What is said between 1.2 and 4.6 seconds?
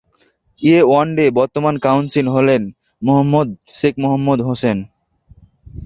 বর্তমান কাউন্সিলর হলেন শেখ মোহাম্মদ